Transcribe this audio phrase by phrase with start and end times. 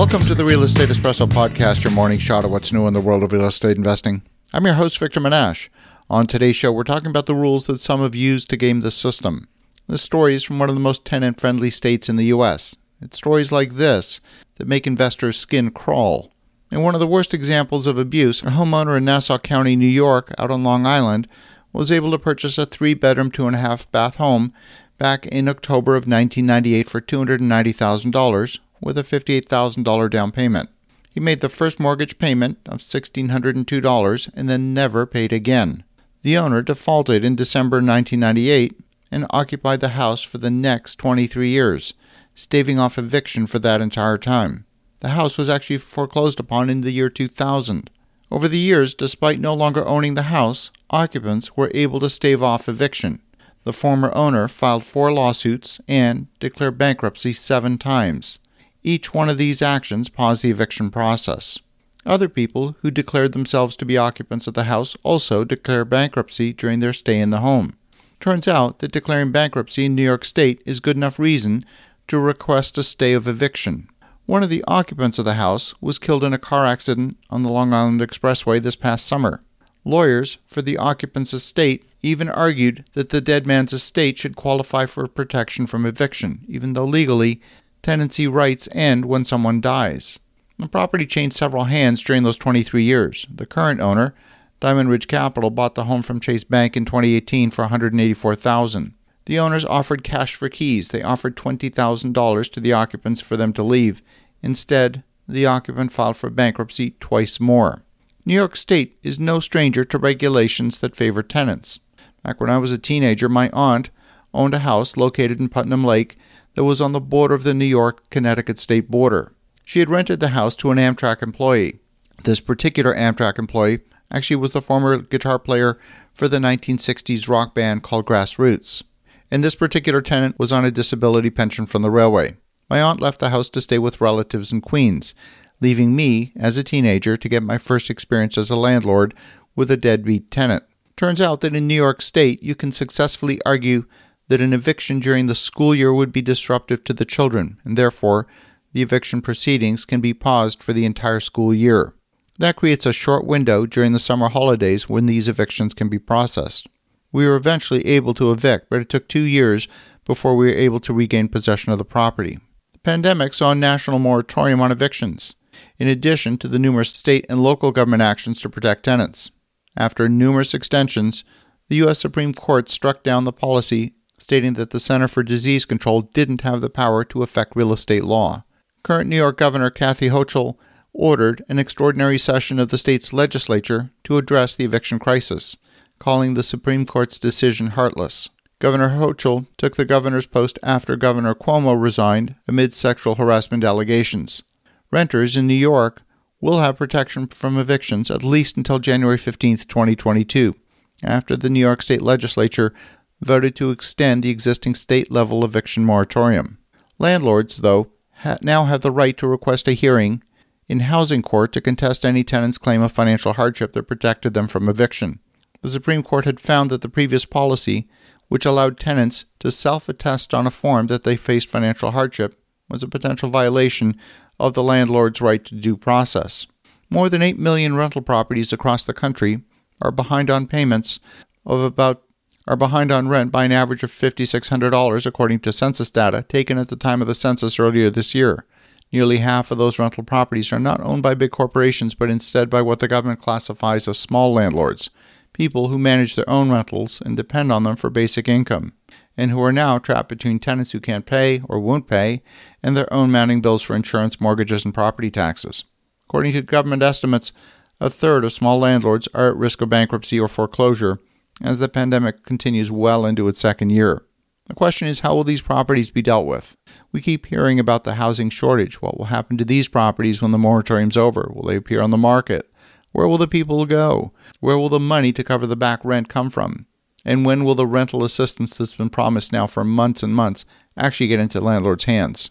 [0.00, 3.02] Welcome to the Real Estate Espresso Podcast, your morning shot of what's new in the
[3.02, 4.22] world of real estate investing.
[4.50, 5.68] I'm your host, Victor Menasce.
[6.08, 8.90] On today's show, we're talking about the rules that some have used to game the
[8.90, 9.46] system.
[9.88, 12.74] This story is from one of the most tenant friendly states in the U.S.
[13.02, 14.22] It's stories like this
[14.54, 16.32] that make investors' skin crawl.
[16.70, 20.32] And one of the worst examples of abuse, a homeowner in Nassau County, New York,
[20.38, 21.28] out on Long Island,
[21.74, 24.54] was able to purchase a three bedroom, two and a half bath home
[24.96, 30.70] back in October of 1998 for $290,000 with a $58,000 down payment.
[31.10, 35.84] He made the first mortgage payment of $1,602 and then never paid again.
[36.22, 38.78] The owner defaulted in December 1998
[39.10, 41.94] and occupied the house for the next 23 years,
[42.34, 44.66] staving off eviction for that entire time.
[45.00, 47.90] The house was actually foreclosed upon in the year 2000.
[48.30, 52.68] Over the years, despite no longer owning the house, occupants were able to stave off
[52.68, 53.20] eviction.
[53.64, 58.38] The former owner filed four lawsuits and declared bankruptcy seven times.
[58.82, 61.58] Each one of these actions paused the eviction process.
[62.06, 66.80] Other people who declared themselves to be occupants of the house also declared bankruptcy during
[66.80, 67.74] their stay in the home.
[68.20, 71.64] Turns out that declaring bankruptcy in New York State is good enough reason
[72.08, 73.88] to request a stay of eviction.
[74.26, 77.50] One of the occupants of the house was killed in a car accident on the
[77.50, 79.42] Long Island Expressway this past summer.
[79.84, 85.06] Lawyers for the occupant's estate even argued that the dead man's estate should qualify for
[85.08, 87.40] protection from eviction, even though legally
[87.82, 90.18] tenancy rights end when someone dies.
[90.58, 93.26] The property changed several hands during those 23 years.
[93.34, 94.14] The current owner,
[94.60, 98.94] Diamond Ridge Capital, bought the home from Chase Bank in 2018 for 184,000.
[99.24, 100.88] The owners offered cash for keys.
[100.88, 104.02] They offered $20,000 to the occupants for them to leave.
[104.42, 107.82] Instead, the occupant filed for bankruptcy twice more.
[108.26, 111.80] New York State is no stranger to regulations that favor tenants.
[112.22, 113.90] Back when I was a teenager, my aunt
[114.34, 116.18] owned a house located in Putnam Lake
[116.54, 119.32] that was on the border of the New York Connecticut state border.
[119.64, 121.78] She had rented the house to an Amtrak employee.
[122.24, 125.78] This particular Amtrak employee actually was the former guitar player
[126.12, 128.82] for the 1960s rock band called Grassroots.
[129.30, 132.36] And this particular tenant was on a disability pension from the railway.
[132.68, 135.14] My aunt left the house to stay with relatives in Queens,
[135.60, 139.14] leaving me, as a teenager, to get my first experience as a landlord
[139.54, 140.64] with a deadbeat tenant.
[140.96, 143.86] Turns out that in New York State, you can successfully argue
[144.30, 148.28] that an eviction during the school year would be disruptive to the children, and therefore,
[148.72, 151.94] the eviction proceedings can be paused for the entire school year.
[152.38, 156.68] That creates a short window during the summer holidays when these evictions can be processed.
[157.10, 159.66] We were eventually able to evict, but it took two years
[160.04, 162.38] before we were able to regain possession of the property.
[162.72, 165.34] The pandemic saw a national moratorium on evictions
[165.80, 169.32] in addition to the numerous state and local government actions to protect tenants.
[169.76, 171.24] After numerous extensions,
[171.68, 171.98] the U.S.
[171.98, 176.60] Supreme Court struck down the policy stating that the Center for Disease Control didn't have
[176.60, 178.44] the power to affect real estate law.
[178.82, 180.56] Current New York Governor Kathy Hochul
[180.92, 185.56] ordered an extraordinary session of the state's legislature to address the eviction crisis,
[185.98, 188.28] calling the Supreme Court's decision heartless.
[188.58, 194.42] Governor Hochul took the governor's post after Governor Cuomo resigned amid sexual harassment allegations.
[194.90, 196.02] Renters in New York
[196.40, 200.54] will have protection from evictions at least until January 15, 2022,
[201.02, 202.74] after the New York State Legislature
[203.20, 206.58] voted to extend the existing state level eviction moratorium.
[206.98, 210.22] Landlords, though, ha- now have the right to request a hearing
[210.68, 214.68] in housing court to contest any tenant's claim of financial hardship that protected them from
[214.68, 215.18] eviction.
[215.62, 217.88] The Supreme Court had found that the previous policy,
[218.28, 222.82] which allowed tenants to self attest on a form that they faced financial hardship, was
[222.82, 223.98] a potential violation
[224.38, 226.46] of the landlord's right to due process.
[226.88, 229.42] More than 8 million rental properties across the country
[229.82, 231.00] are behind on payments
[231.44, 232.02] of about
[232.50, 236.66] are behind on rent by an average of $5600 according to census data taken at
[236.66, 238.44] the time of the census earlier this year.
[238.92, 242.60] Nearly half of those rental properties are not owned by big corporations but instead by
[242.60, 244.90] what the government classifies as small landlords,
[245.32, 248.72] people who manage their own rentals and depend on them for basic income
[249.16, 252.20] and who are now trapped between tenants who can't pay or won't pay
[252.64, 255.62] and their own mounting bills for insurance, mortgages, and property taxes.
[256.08, 257.32] According to government estimates,
[257.78, 260.98] a third of small landlords are at risk of bankruptcy or foreclosure
[261.40, 264.04] as the pandemic continues well into its second year.
[264.46, 266.56] The question is how will these properties be dealt with?
[266.90, 268.82] We keep hearing about the housing shortage.
[268.82, 271.30] What will happen to these properties when the moratorium's over?
[271.32, 272.50] Will they appear on the market?
[272.92, 274.12] Where will the people go?
[274.40, 276.66] Where will the money to cover the back rent come from?
[277.04, 280.44] And when will the rental assistance that's been promised now for months and months
[280.76, 282.30] actually get into landlords' hands?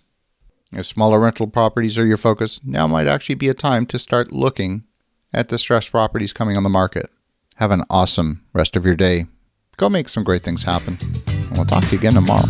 [0.71, 4.31] If smaller rental properties are your focus, now might actually be a time to start
[4.31, 4.83] looking
[5.33, 7.09] at distressed properties coming on the market.
[7.59, 9.25] Have an awesome rest of your day.
[9.75, 10.97] Go make some great things happen.
[11.27, 12.47] And we'll talk to you again tomorrow.